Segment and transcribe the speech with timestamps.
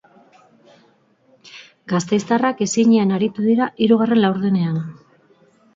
[1.95, 4.83] Gasteiztarrak ezinean aritu dira hirugarren laurdenean.